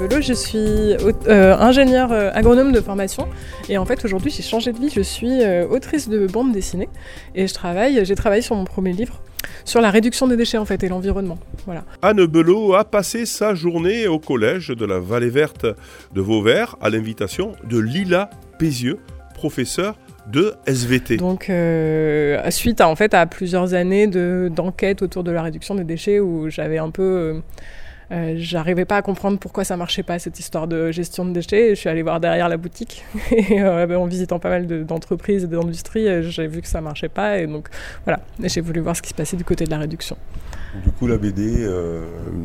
[0.00, 3.28] Belot, je suis euh, ingénieure euh, agronome de formation
[3.68, 6.88] et en fait aujourd'hui j'ai changé de vie, je suis euh, autrice de bande dessinée
[7.34, 9.20] et je travaille, j'ai travaillé sur mon premier livre
[9.66, 11.38] sur la réduction des déchets en fait et l'environnement.
[11.66, 11.84] Voilà.
[12.00, 15.66] Anne Belot a passé sa journée au collège de la Vallée Verte
[16.14, 19.00] de Vauvert à l'invitation de Lila Pézieux,
[19.34, 19.98] professeur
[20.32, 21.16] de SVT.
[21.16, 25.84] Donc, euh, suite à, en fait, à plusieurs années d'enquête autour de la réduction des
[25.84, 27.02] déchets où j'avais un peu.
[27.02, 27.40] Euh,
[28.12, 31.70] euh, j'arrivais pas à comprendre pourquoi ça marchait pas cette histoire de gestion de déchets.
[31.70, 35.46] Je suis allée voir derrière la boutique et ben, en visitant pas mal d'entreprises et
[35.46, 37.68] d'industries, j'ai vu que ça marchait pas et donc
[38.04, 40.16] voilà, j'ai voulu voir ce qui se passait du côté de la réduction.
[40.84, 41.68] Du coup, la BD,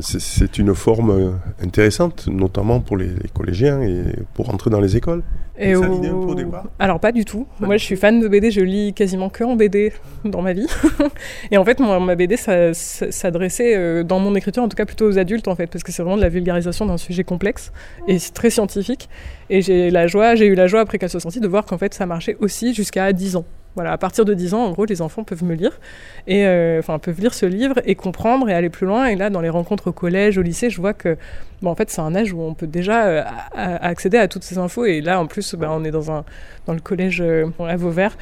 [0.00, 4.04] c'est une forme intéressante, notamment pour les, collégiens et
[4.34, 5.22] pour entrer dans les écoles.
[5.60, 7.46] Et ça au départ Alors pas du tout.
[7.60, 9.92] Moi je suis fan de BD, je lis quasiment que en BD
[10.24, 10.66] dans ma vie.
[11.50, 15.18] et en fait ma BD s'adressait euh, dans mon écriture en tout cas plutôt aux
[15.18, 17.72] adultes en fait parce que c'est vraiment de la vulgarisation d'un sujet complexe
[18.08, 19.08] et très scientifique.
[19.50, 21.78] Et j'ai la joie, j'ai eu la joie après qu'elle soit sortie de voir qu'en
[21.78, 23.44] fait ça marchait aussi jusqu'à 10 ans.
[23.76, 25.78] Voilà, à partir de 10 ans, en gros, les enfants peuvent me lire,
[26.26, 29.06] et euh, enfin peuvent lire ce livre et comprendre et aller plus loin.
[29.06, 31.16] Et là, dans les rencontres au collège, au lycée, je vois que,
[31.62, 33.22] bon, en fait, c'est un âge où on peut déjà euh,
[33.54, 34.86] accéder à toutes ces infos.
[34.86, 36.24] Et là, en plus, bah, on est dans un
[36.66, 38.16] dans le collège euh, à Vauvert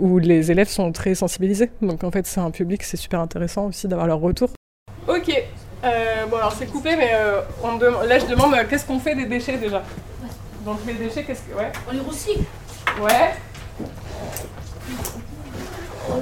[0.00, 1.70] où les élèves sont très sensibilisés.
[1.82, 4.50] Donc, en fait, c'est un public, c'est super intéressant aussi d'avoir leur retour.
[5.08, 5.30] Ok.
[6.30, 7.10] bon, alors c'est coupé, mais
[7.62, 9.82] on là, je demande qu'est-ce qu'on fait des déchets déjà?
[10.64, 11.70] Donc les déchets, qu'est-ce que ouais.
[11.88, 12.42] On les recycle.
[13.00, 13.34] Ouais.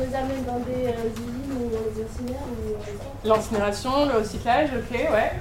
[0.05, 4.71] On les amène dans des euh, usines ou on les incinère ou L'incinération, le recyclage,
[4.71, 5.33] ok, ouais.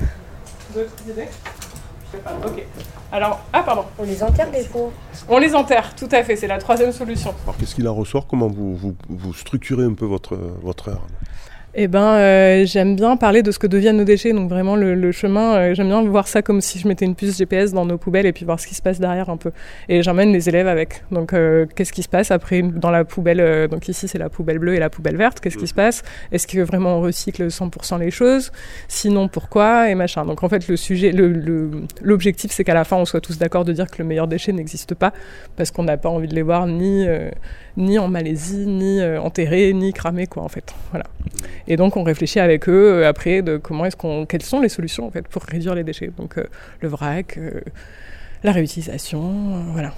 [0.74, 1.28] D'autres idées?
[2.06, 2.66] Je sais pas, ok.
[3.12, 3.86] Alors, ah pardon.
[3.98, 4.92] On les enterre des fois.
[5.28, 7.34] On les enterre, tout à fait, c'est la troisième solution.
[7.44, 8.28] Alors qu'est-ce qu'il en ressort?
[8.28, 11.08] Comment vous, vous, vous, structurez un peu votre, votre heure
[11.76, 14.32] eh ben, euh, j'aime bien parler de ce que deviennent nos déchets.
[14.32, 17.36] Donc vraiment, le, chemin, euh, j'aime bien voir ça comme si je mettais une puce
[17.38, 19.52] GPS dans nos poubelles et puis voir ce qui se passe derrière un peu.
[19.90, 21.04] Et j'emmène les élèves avec.
[21.10, 24.60] Donc, euh, qu'est-ce qui se passe après dans la poubelle Donc ici, c'est la poubelle
[24.60, 25.40] bleue et la poubelle verte.
[25.40, 26.04] Qu'est-ce qui se passe?
[26.32, 28.52] Est-ce que vraiment on recycle 100% les choses?
[28.88, 29.90] Sinon, pourquoi?
[29.90, 30.26] Et machin.
[30.26, 31.12] Donc en fait, le sujet,
[32.02, 34.52] l'objectif, c'est qu'à la fin, on soit tous d'accord de dire que le meilleur déchet
[34.52, 35.12] n'existe pas
[35.56, 37.08] parce qu'on n'a pas envie de les voir ni
[37.76, 40.76] ni en Malaisie, ni enterrés, ni cramés, quoi, en fait.
[40.92, 41.06] Voilà.
[41.68, 44.70] Et donc on réfléchit avec eux euh, après de comment est-ce qu'on, quelles sont les
[44.70, 46.12] solutions pour réduire les déchets.
[46.18, 46.46] Donc euh,
[46.82, 47.62] le vrac, euh,
[48.44, 49.94] la réutilisation, voilà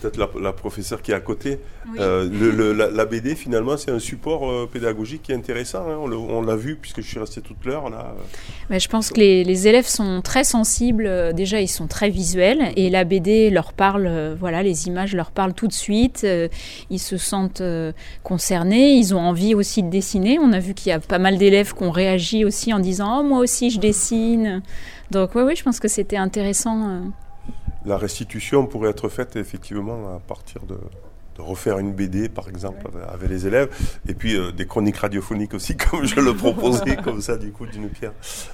[0.00, 1.58] peut-être la, professeure qui est à côté.
[1.98, 5.84] Euh, la, BD, finalement, c'est un support euh, pédagogique qui est intéressant.
[5.88, 5.96] Hein.
[5.98, 7.90] On l'a vu, puisque je suis resté toute l'heure.
[7.90, 8.14] là.
[8.68, 11.06] Mais je pense que les, élèves sont très sensibles.
[11.06, 12.72] Euh, déjà, ils sont très visuels.
[12.76, 16.26] Et la BD leur parle, voilà, les images leur parlent tout de suite.
[16.90, 17.62] ils se sentent
[18.22, 18.94] concernés.
[18.94, 20.38] Ils ont envie aussi de dessiner.
[20.38, 23.20] On a vu qu'il y a pas mal d'élèves qui ont réagi aussi en disant
[23.20, 24.62] Oh, moi aussi, je dessine.
[25.10, 27.02] Donc, oui, oui, je pense que c'était intéressant
[27.84, 30.76] la restitution pourrait être faite effectivement à partir de,
[31.38, 33.68] refaire une BD par exemple avec, les élèves.
[34.06, 37.64] Et puis euh, des chroniques radiophoniques aussi comme je le proposais comme ça du coup
[37.64, 38.12] d'une pierre.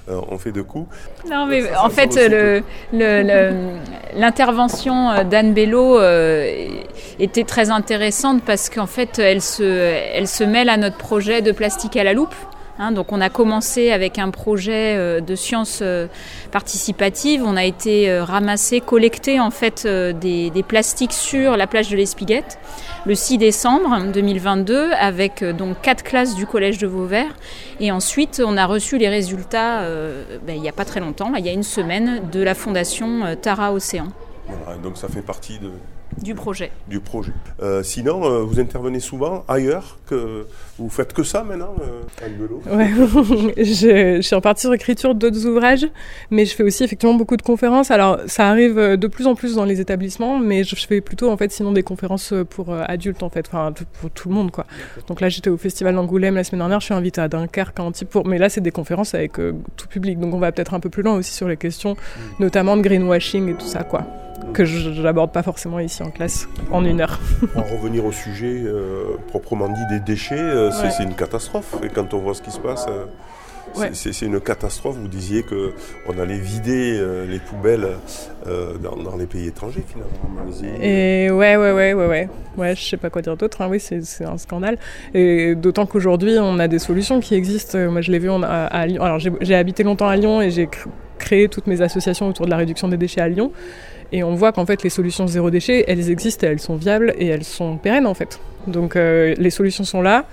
[0.09, 0.87] Euh, on fait deux coups.
[1.29, 2.15] Non mais en fait
[4.13, 5.99] l'intervention euh, d'Anne Bello
[7.19, 11.51] était très intéressante parce qu'en fait elle se, elle se mêle à notre projet de
[11.51, 12.35] plastique à la loupe
[12.79, 16.07] Hein, donc on a commencé avec un projet euh, de sciences euh,
[16.51, 17.43] participatives.
[17.43, 22.59] On a été euh, ramasser, collecter en fait des, plastiques sur la plage de l'Espiguette
[23.05, 27.33] le 6 décembre 2022 avec donc quatre classes du collège de Vauvert.
[27.79, 29.83] Et ensuite on a reçu les résultats
[30.45, 33.37] ben, il n'y a pas très longtemps, il y a une semaine, de la fondation
[33.41, 34.07] Tara Océan.
[34.83, 35.71] donc ça fait partie de,
[36.21, 36.71] du projet.
[36.87, 37.33] Du projet.
[37.61, 40.47] Euh, sinon, euh, vous intervenez souvent ailleurs que
[40.79, 42.89] vous faites que ça maintenant, euh, ouais,
[43.63, 45.87] je, suis en partie sur l'écriture d'autres ouvrages,
[46.31, 47.91] mais je fais aussi effectivement beaucoup de conférences.
[47.91, 51.37] Alors, ça arrive de plus en plus dans les établissements, mais je fais plutôt en
[51.37, 54.65] fait sinon des conférences pour adultes en fait, enfin pour tout le monde quoi.
[55.07, 57.91] Donc là, j'étais au festival d'Angoulême la semaine dernière, je suis invitée à Dunkerque un
[57.91, 60.79] petit pour, mais là c'est des conférences avec tout public, donc on va peut-être un
[60.79, 62.21] peu plus loin aussi sur les questions, mm.
[62.39, 64.05] notamment de greenwashing et tout ça quoi
[64.53, 67.19] que je n'aborde pas forcément ici en classe en une heure.
[67.55, 71.75] En revenir au sujet euh, proprement dit des déchets, euh, c'est une catastrophe.
[71.83, 73.05] Et quand on voit ce qui se passe, euh,
[73.93, 74.95] c'est une catastrophe.
[74.95, 77.89] Vous disiez qu'on allait vider les poubelles
[78.45, 80.81] dans, les pays étrangers finalement.
[80.81, 82.29] Et ouais, ouais, ouais, ouais, ouais.
[82.57, 83.61] Ouais, je sais pas quoi dire d'autre.
[83.61, 83.67] Hein.
[83.69, 84.79] Oui, c'est un scandale.
[85.13, 87.77] Et d'autant qu'aujourd'hui, on a des solutions qui existent.
[87.89, 89.03] Moi, je l'ai vu à Lyon.
[89.03, 90.69] Alors, j'ai habité longtemps à Lyon et j'ai
[91.17, 93.51] créé toutes mes associations autour de la réduction des déchets à Lyon.
[94.11, 97.27] Et on voit qu'en fait, les solutions zéro déchet, elles existent, elles sont viables et
[97.27, 98.39] elles sont pérennes en fait.
[98.65, 100.25] Donc euh, les solutions sont là.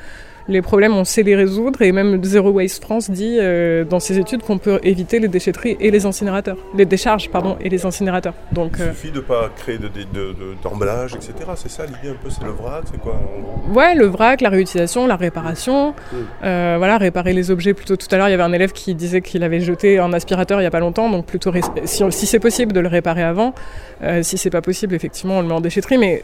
[0.48, 1.82] Les problèmes, on sait les résoudre.
[1.82, 5.76] Et même Zero Waste France dit euh, dans ses études qu'on peut éviter les déchetteries
[5.80, 6.56] et les incinérateurs.
[6.76, 8.34] Les décharges, pardon, et les incinérateurs.
[8.52, 9.78] Donc, Il suffit de ne pas créer
[10.62, 11.50] d'emballage, de, de, etc.
[11.56, 13.18] C'est ça l'idée un peu, c'est le vrac, c'est quoi
[13.72, 15.94] Ouais, le vrac, la réutilisation, la réparation.
[16.12, 16.16] Hmm.
[16.40, 17.74] voilà, réparer les objets.
[17.74, 20.12] Plutôt tout à l'heure, il y avait un élève qui disait qu'il avait jeté un
[20.12, 21.10] aspirateur il n'y a pas longtemps.
[21.10, 21.52] Donc plutôt,
[21.84, 23.54] si, si c'est possible de le réparer avant.
[24.22, 25.98] si c'est pas possible, effectivement, on le met en déchetterie.
[25.98, 26.22] Mais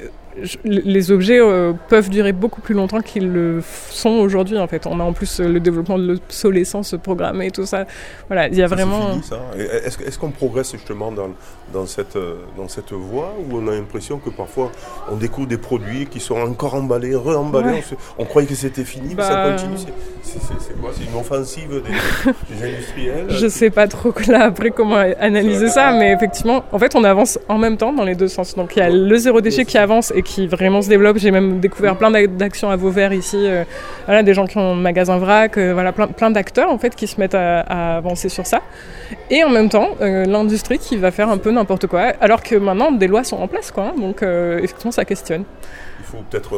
[0.64, 4.86] les objets euh, peuvent durer beaucoup plus longtemps qu'ils le sont aujourd'hui en fait.
[4.86, 7.84] On a en plus euh, le développement de l'obsolescence programmée et tout ça.
[8.28, 9.10] Voilà, il y a vraiment.
[9.56, 11.30] Est-ce qu'on progresse justement dans,
[11.72, 14.70] dans, cette, euh, dans cette voie où on a l'impression que parfois
[15.10, 17.82] on découvre des produits qui sont encore emballés, re-emballés
[18.18, 19.76] on, croyait que c'était fini, mais ça bah, continue.
[20.22, 20.90] C'est quoi?
[20.96, 21.82] C'est une offensive
[22.50, 23.26] des, industriels?
[23.30, 27.38] Je sais pas trop là après comment analyser ça, mais effectivement, en fait, on avance
[27.48, 28.54] en même temps dans les deux sens.
[28.54, 31.18] Donc il y a le zéro déchet qui avance et qui vraiment se développe.
[31.18, 33.64] J'ai même découvert plein d'actions à Vauvert ici, euh,
[34.06, 36.94] voilà, des gens qui ont un magasin vrac, euh, voilà, plein, plein d'acteurs en fait
[36.94, 38.62] qui se mettent à, avancer sur ça.
[39.30, 42.54] Et en même temps, euh, l'industrie qui va faire un peu n'importe quoi, alors que
[42.56, 43.84] maintenant des lois sont en place, quoi.
[43.84, 43.94] Hein.
[43.98, 45.44] donc effectivement, ça questionne.
[46.00, 46.54] Il faut peut-être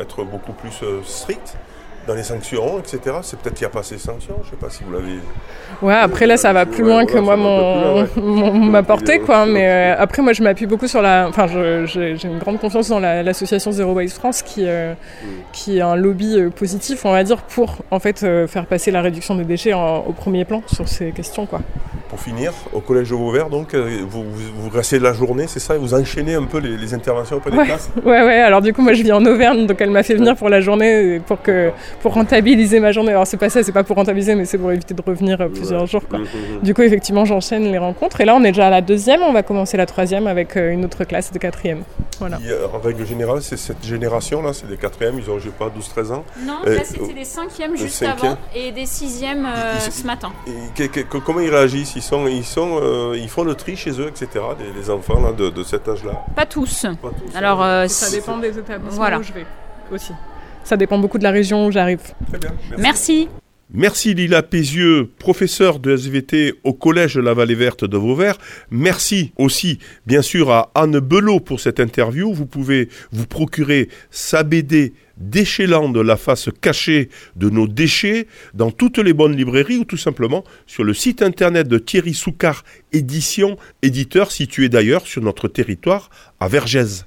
[0.00, 1.56] être beaucoup plus strict
[2.06, 3.16] dans les sanctions, etc.
[3.22, 4.92] C'est peut-être qu'il n'y a pas assez de sanctions, je ne sais pas si vous
[4.92, 5.18] l'avez...
[5.82, 9.46] Ouais, après là, ça va plus loin que moi, mon, ma portée, quoi.
[9.46, 11.26] Mais euh, après, moi, je m'appuie beaucoup sur la...
[11.28, 11.46] Enfin,
[11.86, 15.26] j'ai une grande confiance dans l'association Zero Waste France, qui, euh, mm.
[15.52, 19.02] qui est un lobby euh, positif, on va dire, pour, en fait, faire passer la
[19.02, 21.60] réduction des déchets au premier plan sur ces questions, quoi.
[22.10, 25.78] Pour finir, au Collège de Vauvert, donc, vous, vous, restez la journée, c'est ça Et
[25.78, 27.66] vous enchaînez un peu les, interventions auprès des ouais.
[27.66, 28.40] classes Ouais, ouais.
[28.40, 30.60] Alors, du coup, moi, je vis en Auvergne, donc elle m'a fait venir pour la
[30.60, 31.70] journée, pour que
[32.02, 33.10] pour rentabiliser ma journée.
[33.10, 35.48] Alors c'est pas ça, c'est pas pour rentabiliser, mais c'est pour éviter de revenir euh,
[35.48, 36.02] plusieurs jours.
[36.08, 36.18] Quoi.
[36.18, 36.62] Mmh, mmh, mmh.
[36.62, 38.20] Du coup, effectivement, j'enchaîne les rencontres.
[38.20, 40.72] Et là, on est déjà à la deuxième, on va commencer la troisième avec euh,
[40.72, 41.82] une autre classe de quatrième.
[42.18, 42.38] Voilà.
[42.46, 46.12] Euh, en règle générale, c'est cette génération-là, c'est des quatrièmes, ils ont, j'ai pas, 12-13
[46.12, 49.46] ans Non, là c'était des cinquièmes juste avant et des sixièmes
[49.78, 50.30] ce matin.
[51.24, 54.44] comment ils réagissent ils, sont, ils, sont, ils font le tri chez eux, etc.,
[54.74, 56.86] les, enfants là, de, cet âge-là Pas tous.
[57.34, 59.18] Alors, ça dépend des établissements voilà.
[59.18, 59.46] où je vais
[59.92, 60.12] aussi.
[60.64, 62.00] Ça dépend beaucoup de la région où j'arrive.
[62.28, 62.50] Très bien.
[62.78, 62.82] Merci.
[62.82, 63.28] Merci.
[63.72, 68.36] Lila Pézieux, professeur de SVT au Collège de la Vallée Verte de Vauvert.
[68.70, 72.32] Merci aussi, bien sûr, à Anne Belot pour cette interview.
[72.32, 78.98] Vous pouvez vous procurer sa BD de la face cachée de nos déchets, dans toutes
[78.98, 84.32] les bonnes librairies ou tout simplement sur le site internet de Thierry Soucard Édition, éditeur
[84.32, 87.04] situé d'ailleurs sur notre territoire à Vergès.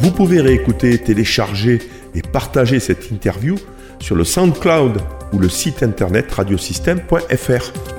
[0.00, 1.78] Vous pouvez réécouter, télécharger
[2.14, 3.56] et partager cette interview
[3.98, 5.02] sur le SoundCloud
[5.34, 7.89] ou le site internet radiosystème.fr.